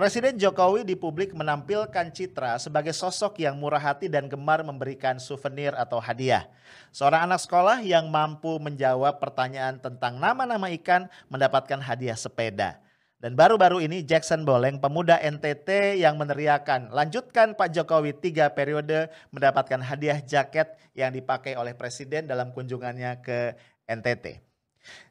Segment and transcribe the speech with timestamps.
[0.00, 5.76] Presiden Jokowi di publik menampilkan citra sebagai sosok yang murah hati dan gemar memberikan souvenir
[5.76, 6.48] atau hadiah.
[6.88, 12.80] Seorang anak sekolah yang mampu menjawab pertanyaan tentang nama-nama ikan mendapatkan hadiah sepeda.
[13.20, 19.84] Dan baru-baru ini Jackson Boleng, pemuda NTT yang meneriakan, lanjutkan Pak Jokowi tiga periode mendapatkan
[19.84, 23.52] hadiah jaket yang dipakai oleh Presiden dalam kunjungannya ke
[23.84, 24.40] NTT.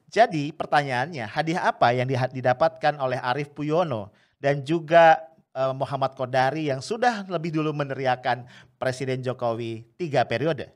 [0.10, 4.10] Jadi pertanyaannya, hadiah apa yang didapatkan oleh Arief Puyono
[4.40, 5.20] dan juga
[5.52, 8.48] uh, Muhammad Kodari yang sudah lebih dulu meneriakan
[8.80, 10.72] Presiden Jokowi tiga periode.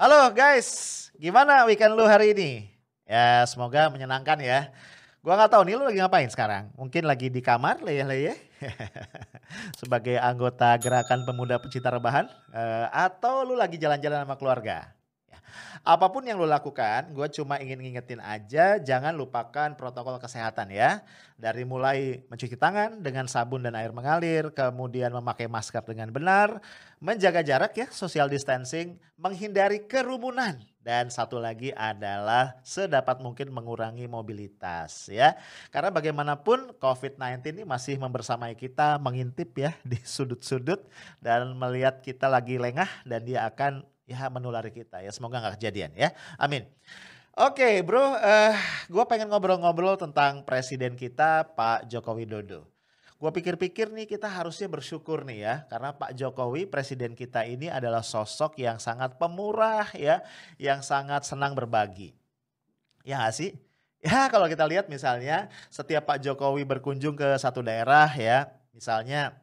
[0.00, 2.72] Halo guys, gimana weekend lu hari ini?
[3.04, 4.72] Ya semoga menyenangkan ya.
[5.20, 6.72] Gua nggak tahu nih lu lagi ngapain sekarang.
[6.80, 8.08] Mungkin lagi di kamar ya
[9.80, 14.99] sebagai anggota gerakan pemuda pecinta rebahan uh, atau lu lagi jalan-jalan sama keluarga.
[15.82, 21.00] Apa pun yang lu lakukan, gue cuma ingin ngingetin aja jangan lupakan protokol kesehatan ya.
[21.40, 26.60] Dari mulai mencuci tangan dengan sabun dan air mengalir, kemudian memakai masker dengan benar,
[27.00, 35.12] menjaga jarak ya, social distancing, menghindari kerumunan dan satu lagi adalah sedapat mungkin mengurangi mobilitas
[35.12, 35.36] ya.
[35.68, 40.80] Karena bagaimanapun COVID-19 ini masih membersamai kita, mengintip ya di sudut-sudut
[41.20, 45.14] dan melihat kita lagi lengah dan dia akan ya menulari kita ya.
[45.14, 46.10] Semoga nggak kejadian ya.
[46.34, 46.66] Amin.
[47.38, 48.54] Oke okay, bro, uh,
[48.90, 52.66] gue pengen ngobrol-ngobrol tentang presiden kita Pak Joko Widodo.
[53.20, 58.00] Gue pikir-pikir nih kita harusnya bersyukur nih ya karena Pak Jokowi presiden kita ini adalah
[58.00, 60.24] sosok yang sangat pemurah ya,
[60.56, 62.16] yang sangat senang berbagi.
[63.04, 63.52] Ya gak sih?
[64.00, 69.36] Ya kalau kita lihat misalnya setiap Pak Jokowi berkunjung ke satu daerah ya, misalnya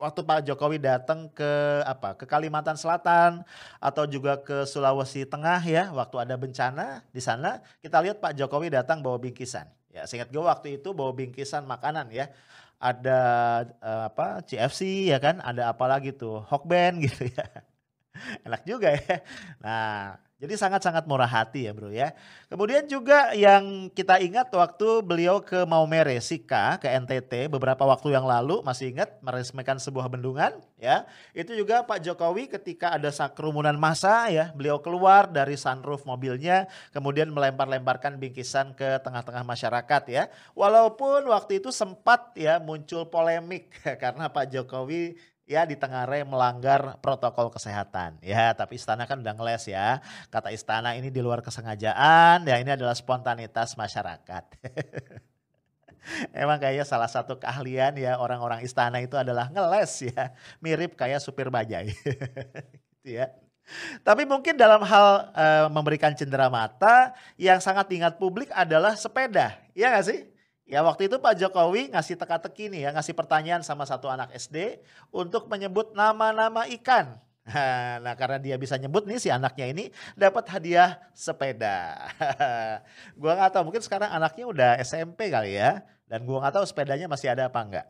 [0.00, 3.46] waktu Pak Jokowi datang ke apa ke Kalimantan Selatan
[3.78, 8.74] atau juga ke Sulawesi Tengah ya waktu ada bencana di sana kita lihat Pak Jokowi
[8.74, 12.28] datang bawa bingkisan ya seingat gue waktu itu bawa bingkisan makanan ya
[12.84, 13.20] ada
[13.80, 17.46] uh, apa CFC ya kan, ada apa lagi tuh, Hokben gitu ya.
[18.46, 19.24] Enak juga ya.
[19.58, 22.12] Nah, jadi sangat-sangat murah hati ya bro ya.
[22.52, 28.28] Kemudian juga yang kita ingat waktu beliau ke Maumere Sika ke NTT beberapa waktu yang
[28.28, 31.08] lalu masih ingat meresmikan sebuah bendungan ya.
[31.32, 37.32] Itu juga Pak Jokowi ketika ada kerumunan massa ya beliau keluar dari sunroof mobilnya kemudian
[37.32, 40.28] melempar-lemparkan bingkisan ke tengah-tengah masyarakat ya.
[40.52, 43.72] Walaupun waktu itu sempat ya muncul polemik
[44.02, 48.20] karena Pak Jokowi ya di Tengare melanggar protokol kesehatan.
[48.24, 50.00] Ya, tapi istana kan udah ngeles ya.
[50.32, 54.44] Kata istana ini di luar kesengajaan, ya ini adalah spontanitas masyarakat.
[56.36, 60.36] Emang kayaknya salah satu keahlian ya orang-orang istana itu adalah ngeles ya.
[60.60, 61.92] Mirip kayak supir bajai.
[63.04, 63.28] gitu ya.
[64.04, 69.56] Tapi mungkin dalam hal e, memberikan cendera mata yang sangat diingat publik adalah sepeda.
[69.72, 70.20] Iya gak sih?
[70.64, 74.80] Ya waktu itu Pak Jokowi ngasih teka-teki nih ya, ngasih pertanyaan sama satu anak SD
[75.12, 77.20] untuk menyebut nama-nama ikan.
[78.04, 79.84] Nah karena dia bisa nyebut nih si anaknya ini
[80.16, 82.08] dapat hadiah sepeda.
[83.20, 85.84] gua nggak tahu mungkin sekarang anaknya udah SMP kali ya.
[86.08, 87.86] Dan gua nggak tahu sepedanya masih ada apa enggak.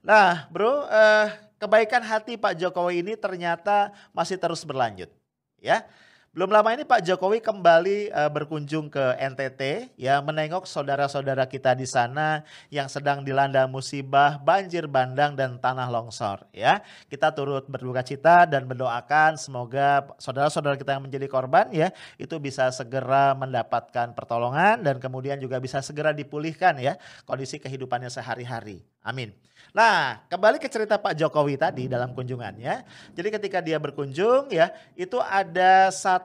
[0.00, 1.28] Nah bro, eh,
[1.60, 5.12] kebaikan hati Pak Jokowi ini ternyata masih terus berlanjut.
[5.60, 5.84] Ya,
[6.30, 11.90] belum lama ini Pak Jokowi kembali uh, berkunjung ke NTT ya menengok saudara-saudara kita di
[11.90, 16.86] sana yang sedang dilanda musibah banjir bandang dan tanah longsor ya.
[17.10, 22.70] Kita turut berduka cita dan mendoakan semoga saudara-saudara kita yang menjadi korban ya itu bisa
[22.70, 26.94] segera mendapatkan pertolongan dan kemudian juga bisa segera dipulihkan ya
[27.26, 28.86] kondisi kehidupannya sehari-hari.
[29.02, 29.34] Amin.
[29.70, 32.82] Nah, kembali ke cerita Pak Jokowi tadi dalam kunjungannya.
[33.14, 36.19] Jadi ketika dia berkunjung ya, itu ada satu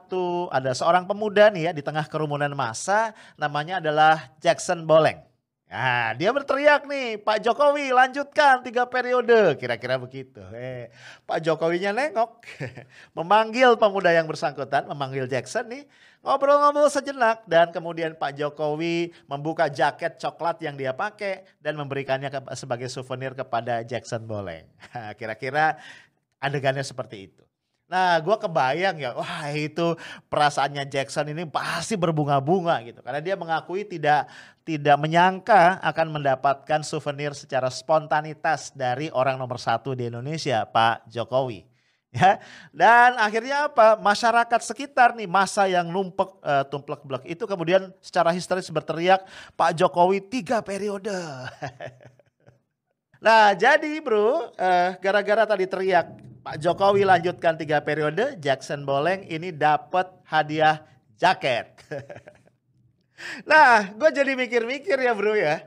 [0.52, 5.26] ada seorang pemuda nih ya di tengah kerumunan massa namanya adalah Jackson Boleng.
[5.66, 10.38] Nah, dia berteriak nih, Pak Jokowi lanjutkan tiga periode, kira-kira begitu.
[10.54, 10.94] Eh,
[11.26, 12.38] Pak Jokowinya nengok,
[13.18, 15.82] memanggil pemuda yang bersangkutan, memanggil Jackson nih,
[16.22, 22.86] ngobrol-ngobrol sejenak dan kemudian Pak Jokowi membuka jaket coklat yang dia pakai dan memberikannya sebagai
[22.86, 24.70] souvenir kepada Jackson Boleng.
[25.18, 25.82] Kira-kira
[26.38, 27.45] adegannya seperti itu.
[27.86, 29.94] Nah, gue kebayang ya, wah itu
[30.26, 34.26] perasaannya Jackson ini pasti berbunga-bunga gitu, karena dia mengakui tidak
[34.66, 41.62] tidak menyangka akan mendapatkan souvenir secara spontanitas dari orang nomor satu di Indonesia, Pak Jokowi.
[42.10, 42.42] Ya,
[42.74, 43.94] dan akhirnya apa?
[44.00, 49.22] Masyarakat sekitar nih masa yang numpek uh, tumplek blek itu kemudian secara histeris berteriak
[49.54, 51.12] Pak Jokowi tiga periode.
[53.24, 59.50] nah jadi bro, uh, gara-gara tadi teriak Pak Jokowi lanjutkan tiga periode, Jackson Boleng ini
[59.50, 60.78] dapat hadiah
[61.18, 61.74] jaket.
[63.50, 65.66] nah, gue jadi mikir-mikir ya bro ya.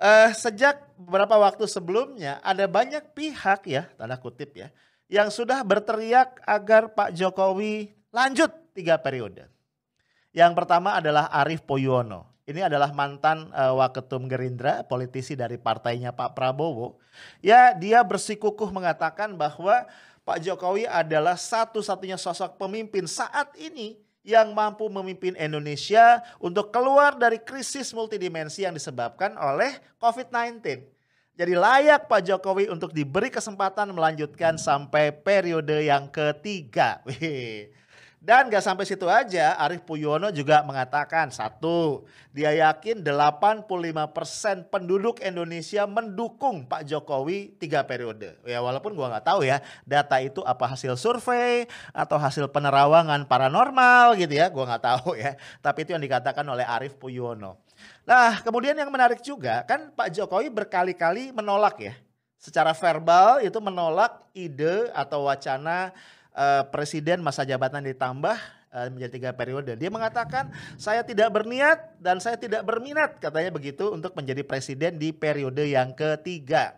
[0.00, 4.72] Uh, sejak beberapa waktu sebelumnya ada banyak pihak ya, tanda kutip ya,
[5.12, 9.44] yang sudah berteriak agar Pak Jokowi lanjut tiga periode.
[10.32, 12.32] Yang pertama adalah Arief Poyono.
[12.48, 16.96] Ini adalah mantan uh, waketum Gerindra, politisi dari partainya Pak Prabowo.
[17.44, 19.84] Ya, dia bersikukuh mengatakan bahwa
[20.24, 27.36] Pak Jokowi adalah satu-satunya sosok pemimpin saat ini yang mampu memimpin Indonesia untuk keluar dari
[27.36, 30.64] krisis multidimensi yang disebabkan oleh COVID-19.
[31.36, 37.04] Jadi layak Pak Jokowi untuk diberi kesempatan melanjutkan sampai periode yang ketiga.
[38.24, 45.84] Dan gak sampai situ aja, Arief Puyono juga mengatakan satu, dia yakin 85% penduduk Indonesia
[45.84, 48.40] mendukung Pak Jokowi tiga periode.
[48.48, 54.16] Ya walaupun gua nggak tahu ya data itu apa hasil survei atau hasil penerawangan paranormal
[54.16, 55.36] gitu ya, gua nggak tahu ya.
[55.60, 57.60] Tapi itu yang dikatakan oleh Arief Puyono.
[58.08, 61.92] Nah kemudian yang menarik juga kan Pak Jokowi berkali-kali menolak ya,
[62.40, 65.92] secara verbal itu menolak ide atau wacana
[66.34, 68.36] uh, presiden masa jabatan ditambah
[68.74, 69.72] uh, menjadi tiga periode.
[69.78, 75.14] Dia mengatakan saya tidak berniat dan saya tidak berminat katanya begitu untuk menjadi presiden di
[75.14, 76.74] periode yang ketiga.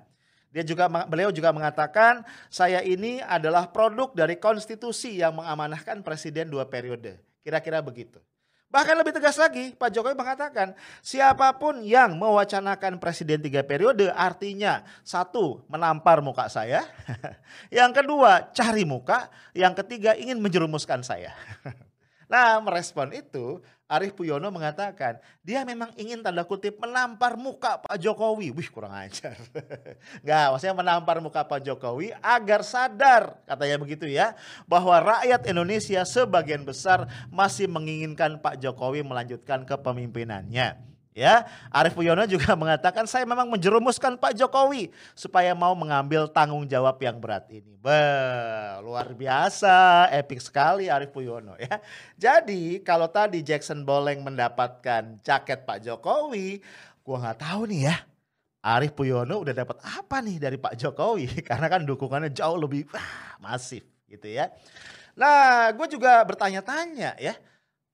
[0.55, 6.65] Dia juga beliau juga mengatakan saya ini adalah produk dari konstitusi yang mengamanahkan presiden dua
[6.65, 7.21] periode.
[7.45, 8.23] Kira-kira begitu.
[8.77, 14.85] Bahkan lebih tegas lagi, Pak Jokowi mengatakan siapa pun yang mewacanakan presiden tiga periode artinya
[15.01, 16.85] satu menampar muka saya,
[17.73, 21.33] yang kedua cari muka, yang ketiga ingin menjerumuskan saya.
[22.27, 28.51] Nah merespon itu Arief Puyono mengatakan dia memang ingin tanda kutip menampar muka Pak Jokowi.
[28.51, 29.39] Wih kurang ajar.
[30.27, 34.35] Enggak maksudnya menampar muka Pak Jokowi agar sadar katanya begitu ya.
[34.67, 40.96] Bahwa rakyat Indonesia sebagian besar masih menginginkan Pak Jokowi melanjutkan kepemimpinannya.
[41.17, 47.01] Ya, Arief Puyono juga mengatakan saya memang menjerumuskan Pak Jokowi supaya mau mengambil tanggung jawab
[47.01, 47.73] yang berat ini.
[47.81, 48.05] Be,
[48.85, 51.81] luar biasa, epic sekali Arief Puyono ya.
[52.21, 56.61] Jadi kalau tadi Jackson Boleng mendapatkan jaket Pak Jokowi,
[57.01, 57.97] gua nggak tahu nih ya.
[58.61, 61.33] Arief Puyono udah dapat apa nih dari Pak Jokowi?
[61.49, 64.53] Karena kan dukungannya jauh lebih wah, masif gitu ya.
[65.17, 67.33] Nah, gue juga bertanya-tanya ya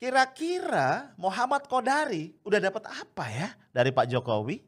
[0.02, 4.58] Kira-kira Muhammad Kodari udah dapat apa ya dari Pak Jokowi?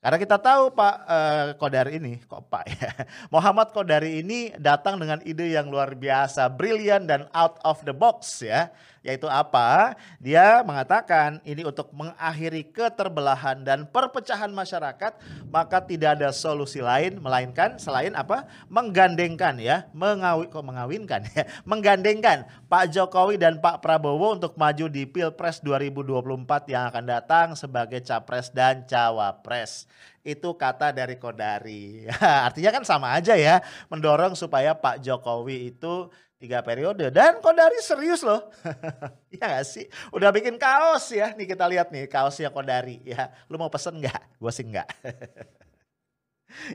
[0.00, 2.88] Karena kita tahu Pak uh, Kodari ini, kok Pak ya,
[3.36, 8.40] Muhammad Kodari ini datang dengan ide yang luar biasa, brilian dan out of the box
[8.40, 8.72] ya.
[9.02, 9.98] Yaitu apa?
[10.22, 15.18] Dia mengatakan ini untuk mengakhiri keterbelahan dan perpecahan masyarakat,
[15.50, 18.46] maka tidak ada solusi lain melainkan selain apa?
[18.70, 25.02] Menggandengkan ya, mengawi kok mengawinkan ya, menggandengkan Pak Jokowi dan Pak Prabowo untuk maju di
[25.02, 29.90] Pilpres 2024 yang akan datang sebagai capres dan cawapres
[30.22, 32.06] itu kata dari Kodari.
[32.46, 33.58] Artinya kan sama aja ya,
[33.90, 36.08] mendorong supaya Pak Jokowi itu
[36.42, 37.10] tiga periode.
[37.10, 38.50] Dan Kodari serius loh.
[39.32, 39.86] Ya gak sih?
[40.14, 41.34] Udah bikin kaos ya.
[41.34, 43.02] Nih kita lihat nih kaosnya Kodari.
[43.02, 44.38] Ya lu mau pesen nggak?
[44.38, 44.88] Gue sih nggak.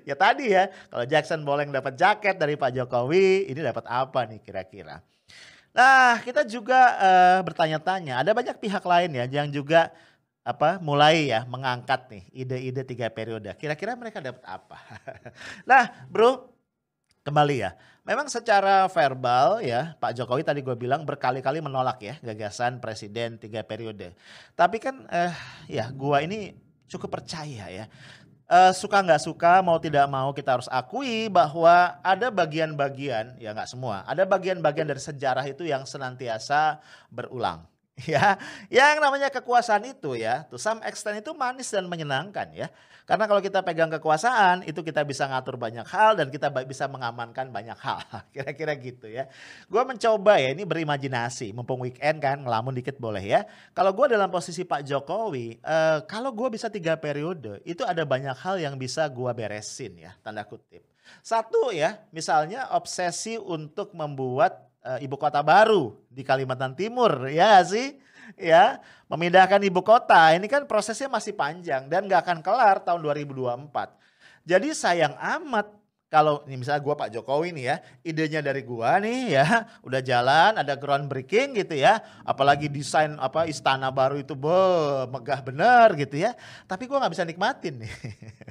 [0.09, 4.41] Ya tadi ya kalau Jackson boleh dapat jaket dari Pak Jokowi ini dapat apa nih
[4.41, 5.05] kira-kira?
[5.69, 8.25] Nah kita juga uh, bertanya-tanya.
[8.25, 9.93] Ada banyak pihak lain ya yang juga
[10.47, 14.79] apa mulai ya mengangkat nih ide-ide tiga periode kira-kira mereka dapat apa
[15.69, 16.57] nah bro
[17.27, 17.75] kembali ya.
[18.07, 23.67] Memang secara verbal ya Pak Jokowi tadi gue bilang berkali-kali menolak ya gagasan presiden tiga
[23.67, 24.15] periode.
[24.55, 25.35] Tapi kan eh,
[25.67, 26.55] ya gue ini
[26.87, 27.91] cukup percaya ya.
[28.47, 33.67] Uh, suka nggak suka mau tidak mau kita harus akui bahwa ada bagian-bagian ya nggak
[33.67, 36.79] semua ada bagian-bagian dari sejarah itu yang senantiasa
[37.11, 37.67] berulang
[38.13, 38.37] ya
[38.69, 42.69] yang namanya kekuasaan itu ya to some extent itu manis dan menyenangkan ya.
[43.07, 47.47] Karena kalau kita pegang kekuasaan itu kita bisa ngatur banyak hal dan kita bisa mengamankan
[47.55, 48.03] banyak hal.
[48.35, 49.31] Kira-kira gitu ya.
[49.71, 53.41] Gue mencoba ya ini berimajinasi mumpung weekend kan ngelamun dikit boleh ya.
[53.71, 58.35] Kalau gue dalam posisi Pak Jokowi uh, kalau gue bisa tiga periode itu ada banyak
[58.43, 60.83] hal yang bisa gue beresin ya tanda kutip.
[61.23, 67.97] Satu ya misalnya obsesi untuk membuat uh, ibu kota baru di Kalimantan Timur, ya sih?
[68.35, 73.71] Ya, memindahkan ibu kota ini kan prosesnya masih panjang dan gak akan kelar tahun 2024.
[74.43, 75.71] Jadi sayang amat
[76.07, 80.55] kalau ini misalnya gua Pak Jokowi nih ya, idenya dari gua nih ya, udah jalan,
[80.55, 84.55] ada groundbreaking gitu ya, apalagi desain apa istana baru itu be
[85.11, 86.31] megah bener gitu ya,
[86.63, 87.91] tapi gua nggak bisa nikmatin nih.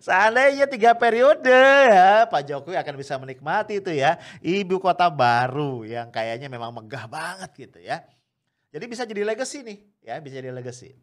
[0.00, 1.52] Seandainya tiga periode
[1.90, 7.04] ya Pak Jokowi akan bisa menikmati itu ya ibu kota baru yang kayaknya memang megah
[7.10, 8.00] banget gitu ya.
[8.72, 10.96] Jadi bisa jadi legacy nih ya bisa jadi legacy.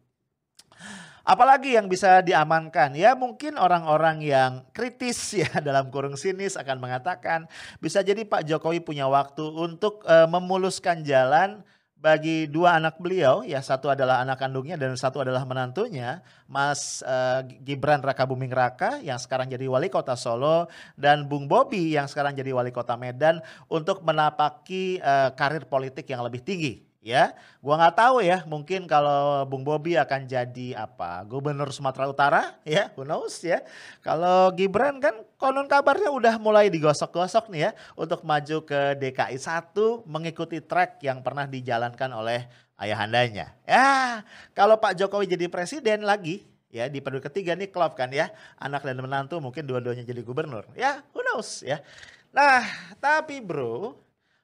[1.20, 2.96] Apalagi yang bisa diamankan?
[2.96, 7.46] Ya mungkin orang-orang yang kritis ya dalam kurung sinis akan mengatakan
[7.78, 11.60] bisa jadi Pak Jokowi punya waktu untuk uh, memuluskan jalan
[12.00, 17.44] bagi dua anak beliau, ya satu adalah anak kandungnya dan satu adalah menantunya, Mas uh,
[17.60, 20.66] Gibran Raka Buming Raka yang sekarang jadi wali kota Solo
[20.96, 26.24] dan Bung Bobi yang sekarang jadi wali kota Medan untuk menapaki uh, karir politik yang
[26.24, 27.32] lebih tinggi ya.
[27.64, 31.24] Gua nggak tahu ya, mungkin kalau Bung Bobi akan jadi apa?
[31.26, 33.60] Gubernur Sumatera Utara ya, who knows ya.
[34.04, 40.06] Kalau Gibran kan konon kabarnya udah mulai digosok-gosok nih ya untuk maju ke DKI 1
[40.08, 42.46] mengikuti track yang pernah dijalankan oleh
[42.80, 43.56] ayahandanya.
[43.68, 44.24] Ya,
[44.56, 48.30] kalau Pak Jokowi jadi presiden lagi ya di periode ketiga nih klub kan ya
[48.62, 51.82] anak dan menantu mungkin dua-duanya jadi gubernur ya who knows ya
[52.30, 52.62] nah
[53.02, 53.98] tapi bro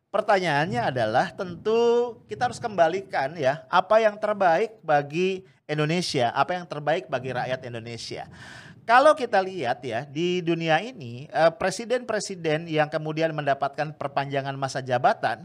[0.06, 7.10] Pertanyaannya adalah tentu kita harus kembalikan ya apa yang terbaik bagi Indonesia, apa yang terbaik
[7.10, 8.30] bagi rakyat Indonesia.
[8.86, 15.42] Kalau kita lihat ya di dunia ini eh, presiden-presiden yang kemudian mendapatkan perpanjangan masa jabatan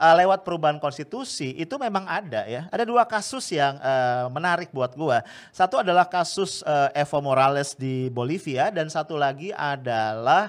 [0.00, 2.72] uh, lewat perubahan konstitusi itu memang ada ya.
[2.72, 5.20] Ada dua kasus yang uh, menarik buat gua.
[5.52, 6.64] Satu adalah kasus
[6.96, 10.48] Evo Morales di Bolivia dan satu lagi adalah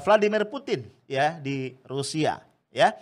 [0.00, 2.98] Vladimir Putin ya di Rusia ya.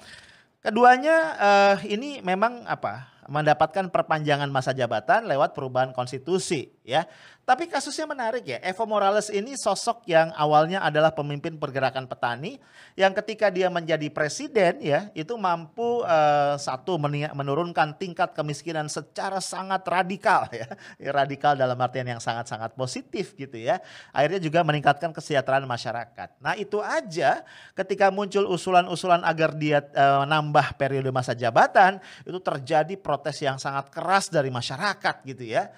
[0.63, 3.11] Keduanya uh, ini memang apa?
[3.31, 7.07] mendapatkan perpanjangan masa jabatan lewat perubahan konstitusi ya.
[7.43, 8.63] Tapi kasusnya menarik ya.
[8.63, 12.63] Evo Morales ini sosok yang awalnya adalah pemimpin pergerakan petani
[12.95, 17.03] yang ketika dia menjadi presiden ya, itu mampu uh, satu
[17.35, 20.71] menurunkan tingkat kemiskinan secara sangat radikal ya.
[21.11, 23.83] Radikal dalam artian yang sangat-sangat positif gitu ya.
[24.15, 26.39] Akhirnya juga meningkatkan kesejahteraan masyarakat.
[26.39, 27.43] Nah, itu aja
[27.75, 33.91] ketika muncul usulan-usulan agar dia uh, nambah periode masa jabatan, itu terjadi protes yang sangat
[33.91, 35.75] keras dari masyarakat gitu ya.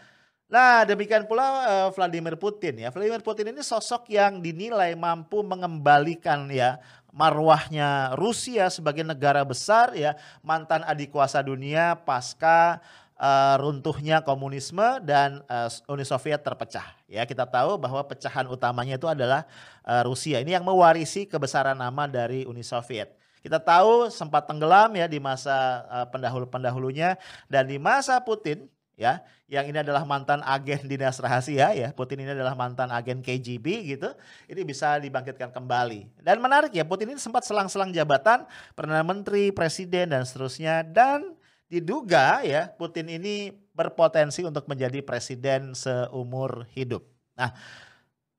[0.54, 2.94] Nah, demikian pula uh, Vladimir Putin ya.
[2.94, 6.78] Vladimir Putin ini sosok yang dinilai mampu mengembalikan ya
[7.10, 10.14] marwahnya Rusia sebagai negara besar ya,
[10.46, 12.78] mantan adik kuasa dunia pasca
[13.18, 16.86] uh, runtuhnya komunisme dan uh, Uni Soviet terpecah.
[17.10, 19.50] Ya, kita tahu bahwa pecahan utamanya itu adalah
[19.82, 20.38] uh, Rusia.
[20.38, 23.10] Ini yang mewarisi kebesaran nama dari Uni Soviet.
[23.42, 27.18] Kita tahu sempat tenggelam ya di masa uh, pendahulu-pendahulunya
[27.50, 29.22] dan di masa Putin ya.
[29.44, 31.88] Yang ini adalah mantan agen dinas rahasia ya.
[31.94, 34.10] Putin ini adalah mantan agen KGB gitu.
[34.50, 36.22] Ini bisa dibangkitkan kembali.
[36.22, 40.82] Dan menarik ya Putin ini sempat selang-selang jabatan perdana menteri presiden dan seterusnya.
[40.82, 41.36] Dan
[41.68, 47.02] diduga ya Putin ini berpotensi untuk menjadi presiden seumur hidup.
[47.34, 47.50] Nah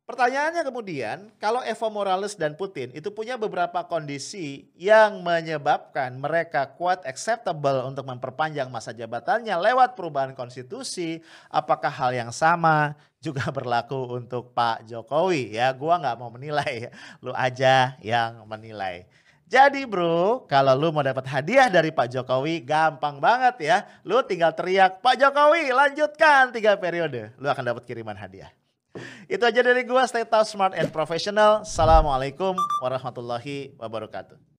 [0.06, 7.02] Pertanyaannya kemudian, kalau Evo Morales dan Putin itu punya beberapa kondisi yang menyebabkan mereka kuat
[7.10, 14.54] acceptable untuk memperpanjang masa jabatannya lewat perubahan konstitusi, apakah hal yang sama juga berlaku untuk
[14.54, 15.58] Pak Jokowi?
[15.58, 19.10] Ya, gua nggak mau menilai, lu aja yang menilai.
[19.50, 23.78] Jadi bro, kalau lu mau dapat hadiah dari Pak Jokowi, gampang banget ya.
[24.06, 27.34] Lu tinggal teriak, Pak Jokowi lanjutkan tiga periode.
[27.42, 28.54] Lu akan dapat kiriman hadiah.
[29.28, 31.68] Itu aja dari gua, stay tough, smart, and professional.
[31.68, 34.55] Assalamualaikum warahmatullahi wabarakatuh.